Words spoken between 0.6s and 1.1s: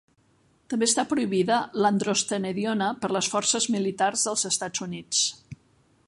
També està